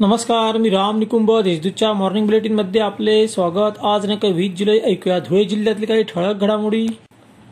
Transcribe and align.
नमस्कार 0.00 0.56
मी 0.56 0.70
राम 0.70 0.98
निकुंभ 0.98 1.30
देशदूतच्या 1.40 1.92
मॉर्निंग 1.92 2.26
बुलेटिनमध्ये 2.26 2.80
आपले 2.80 3.28
स्वागत. 3.28 3.78
आज 3.82 4.00
दिनांक 4.00 4.24
वीस 4.24 4.52
जुलै 4.58 4.78
ऐकूया 4.80 5.18
धुळे 5.18 5.44
जिल्ह्यातली 5.44 5.86
काही 5.86 6.02
ठळक 6.02 6.40
घडामोडी. 6.40 6.86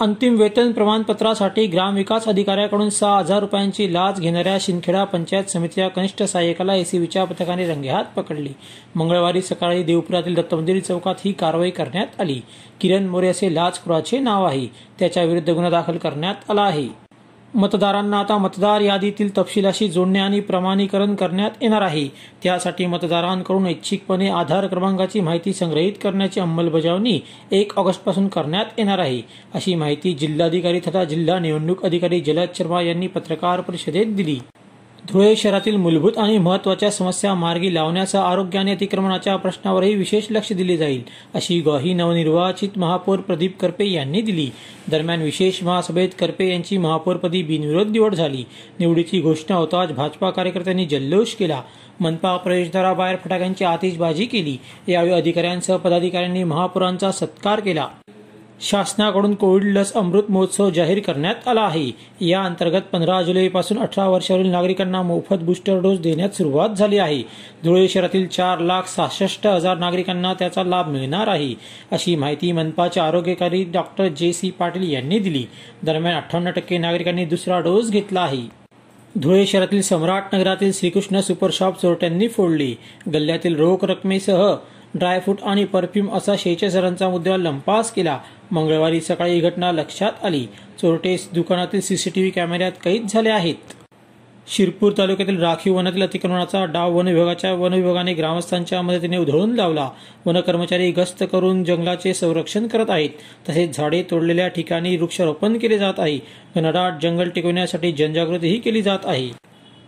अंतिम 0.00 0.36
वेतन 0.36 0.72
प्रमाणपत्रासाठी 0.72 1.66
ग्रामविकास 1.66 2.28
अधिकाऱ्याकडून 2.28 2.88
सहा 2.88 3.18
हजार 3.18 3.40
रुपयांची 3.40 3.92
लाच 3.92 4.20
घेणाऱ्या 4.20 4.56
शिंदखेडा 4.60 5.04
पंचायत 5.04 5.44
समितीच्या 5.44 5.88
कनिष्ठ 5.88 6.22
सहाय्यकाला 6.22 6.74
एसीबीच्या 6.74 7.24
पथकाने 7.24 7.66
रंगेहात 7.66 8.04
पकडली. 8.16 8.52
मंगळवारी 8.94 9.42
सकाळी 9.42 9.82
देवपुरातील 9.82 10.34
दत्तमंदिर 10.34 10.80
चौकात 10.80 11.14
ही 11.24 11.32
कारवाई 11.32 11.70
करण्यात 11.70 12.20
आली. 12.20 12.40
किरण 12.80 13.06
मोरे 13.06 13.28
असे 13.28 13.54
लाचखोराचे 13.54 14.18
नाव 14.18 14.44
आहे. 14.44 14.66
त्याच्या 14.98 15.24
विरुद्ध 15.24 15.50
गुन्हा 15.50 15.70
दाखल 15.70 15.96
करण्यात 15.96 16.50
आला 16.50 16.62
आहे. 16.62 17.05
मतदारांना 17.56 18.18
आता 18.18 18.36
मतदार 18.38 18.80
यादीतील 18.80 19.36
तपशिलाशी 19.38 19.88
जोडणे 19.88 20.18
आणि 20.18 20.40
प्रमाणीकरण 20.40 21.14
करण्यात 21.14 21.50
येणार 21.62 21.82
आहे. 21.82 22.08
त्यासाठी 22.42 22.86
मतदारांकडून 22.86 23.66
ऐच्छिकपणे 23.66 24.28
आधार 24.28 24.66
क्रमांकाची 24.66 25.20
माहिती 25.20 25.52
संग्रहित 25.52 25.92
करण्याची 26.02 26.40
अंमलबजावणी 26.40 27.20
एक 27.50 27.72
ऑगस्टपासून 27.76 28.28
करण्यात 28.28 28.78
येणार 28.78 28.98
आहे. 28.98 29.22
अशी 29.54 29.74
माहिती 29.74 30.12
जिल्हाधिकारी 30.12 30.80
तथा 30.80 31.04
जिल्हा 31.04 31.38
निवडणूक 31.38 31.84
अधिकारी 31.84 32.20
जलद 32.20 32.48
शर्मा 32.54 32.82
यांनी 32.82 33.06
पत्रकार 33.06 33.60
परिषदेत 33.60 34.06
दिली. 34.06 34.38
धुळे 35.12 35.36
शहरातील 35.36 35.76
मूलभूत 35.76 36.18
आणि 36.18 36.38
महत्त्वाच्या 36.38 36.90
समस्या 36.90 37.34
मार्गी 37.34 37.74
लावण्याचा 37.74 38.22
आरोग्य 38.22 38.58
आणि 38.58 38.72
अतिक्रमणाच्या 38.72 39.36
प्रश्नावरही 39.36 39.94
विशेष 39.94 40.24
लक्ष 40.30 40.52
दिले 40.52 40.76
जाईल 40.76 41.02
अशी 41.34 41.60
ग्वाही 41.60 41.94
नवनिर्वाचित 41.94 42.68
महापौर 42.76 43.18
प्रदीप 43.18 43.58
करपे 43.58 43.90
यांनी 43.90 44.20
दिली. 44.20 44.50
दरम्यान 44.90 45.22
विशेष 45.22 45.62
महासभेत 45.62 46.08
करपे 46.18 46.48
यांची 46.50 46.78
महापौरपदी 46.78 47.42
बिनविरोध 47.42 47.88
निवड 47.88 48.14
झाली. 48.14 48.44
निवडीची 48.78 49.20
घोषणा 49.20 49.56
होताच 49.56 49.92
भाजपा 49.92 50.30
कार्यकर्त्यांनी 50.30 50.86
जल्लोष 50.86 51.34
केला. 51.34 51.62
मनपा 52.00 52.36
प्रवेशद्वाराबाहेर 52.36 53.16
फटाक्यांची 53.24 53.64
आतिषबाजी 53.64 54.24
केली. 54.24 54.56
यावेळी 54.92 55.14
अधिकाऱ्यांसह 55.14 55.76
पदाधिकाऱ्यांनी 55.76 56.44
महापौरांचा 56.44 57.12
सत्कार 57.12 57.60
केला. 57.60 57.86
शासनाकडून 58.60 59.34
कोविड 59.34 59.64
लस 59.64 59.92
अमृत 59.92 60.22
महोत्सव 60.28 60.70
जाहीर 60.70 60.98
करण्यात 60.98 61.48
आला 61.48 61.60
आहे. 61.60 61.90
या 62.20 62.42
अंतर्गत 62.42 62.82
पंधरा 62.92 63.22
जुलैपासून 63.22 63.78
अठरा 63.78 64.08
वर्षावरील 64.08 64.46
नागरिकांना 64.46 65.02
मोफत 65.02 65.42
बूस्टर 65.42 65.80
डोस 65.80 65.98
देण्यात 65.98 66.28
सुरुवात 66.28 66.68
झाली 66.68 66.98
आहे. 66.98 67.22
धुळे 67.64 67.88
शहरातील 67.88 68.26
चार 68.26 68.58
लाख 68.58 68.82
सहासष्ट 68.82 69.46
हजार 69.46 69.78
नागरिकांना 69.78 70.34
त्याचा 70.34 70.64
लाभ 70.64 70.88
मिळणार 70.88 71.28
आहे 71.28 71.54
अशी 71.92 72.16
माहिती 72.16 72.52
मनपाचे 72.52 73.00
आरोग्यकारी 73.00 73.64
डॉक्टर 73.64 74.08
जे 74.08 74.32
सी 74.32 74.50
पाटील 74.50 74.92
यांनी 74.92 75.18
दिली. 75.18 75.44
दरम्यान 75.82 76.16
अठ्ठावन्न 76.16 76.50
टक्के 76.50 76.78
नागरिकांनी 76.78 77.24
दुसरा 77.24 77.60
डोस 77.60 77.90
घेतला 77.90 78.20
आहे. 78.20 78.42
धुळे 79.16 79.46
शहरातील 79.46 79.82
सम्राट 79.82 80.34
नगरातील 80.34 80.72
श्रीकृष्ण 80.72 81.20
सुपर 81.20 81.50
शॉप 81.52 81.80
चोरट्यांनी 81.82 82.28
फोडली. 82.28 82.74
गल्ल्यातील 83.14 83.56
रोख 83.56 83.84
रकमेसह 83.84 84.54
ड्रायफ्रूट 84.94 85.42
आणि 85.42 85.64
परफ्यूम 85.64 86.10
असा 86.12 86.32
शेहेचाळीस 86.38 87.02
मुद्दा 87.02 87.36
लंपास 87.36 87.90
केला. 87.92 88.18
मंगळवारी 88.50 89.00
सकाळी 89.00 89.32
ही 89.32 89.40
घटना 89.40 89.72
लक्षात 89.72 90.24
आली. 90.24 90.46
चोरटे 90.80 91.16
दुकानातील 91.34 91.80
सीसीटीव्ही 91.80 92.30
कॅमेऱ्यात 92.30 92.72
कैद 92.84 93.06
झाले 93.08 93.28
आहेत. 93.28 93.54
शिरपूर 94.48 94.92
तालुक्यातील 94.98 95.42
राखीव 95.42 95.76
वनातील 95.76 96.02
अतिक्रमणाचा 96.02 96.64
डाव 96.64 96.98
वन 96.98 97.08
विभागाच्या 97.08 97.52
वन 97.52 97.72
विभागाने 97.72 98.14
ग्रामस्थांच्या 98.14 98.82
मदतीने 98.82 99.16
उधळून 99.16 99.54
लावला. 99.54 99.90
वन 100.26 100.40
कर्मचारी 100.40 100.90
गस्त 100.90 101.24
करून 101.32 101.64
जंगलाचे 101.64 102.14
संरक्षण 102.14 102.66
करत 102.66 102.90
आहेत. 102.90 103.10
तसेच 103.48 103.76
झाडे 103.76 104.02
तोडलेल्या 104.02 104.48
ठिकाणी 104.48 104.96
वृक्षारोपण 104.96 105.58
केले 105.58 105.78
जात 105.78 105.94
आहे. 105.98 106.16
घनदाट 106.56 106.92
जंगल 107.02 107.28
टिकवण्यासाठी 107.28 107.92
जनजागृतीही 107.92 108.58
केली 108.58 108.82
जात 108.82 108.98
आहे. 109.04 109.45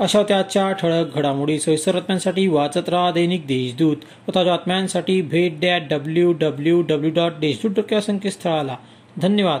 अशा 0.00 0.22
त्याच्या 0.22 0.72
ठळक 0.72 1.14
घडामोडी 1.14 1.58
सोयीस्तर 1.58 1.92
बातम्यांसाठी 1.92 2.46
वाचत 2.46 2.88
राहा 2.88 3.10
दैनिक 3.10 3.46
देशदूत. 3.46 3.96
व 4.28 4.30
ताज्या 4.34 4.56
बातम्यांसाठी 4.56 5.22
भेट 5.22 5.60
द्या 5.60 5.78
W 5.78 6.32
W 6.32 6.82
W 6.82 7.10
dot 7.14 7.32
Deshdoot 7.40 7.92
या 7.92 8.00
संकेतस्थळाला. 8.00 8.76
धन्यवाद. 9.16 9.60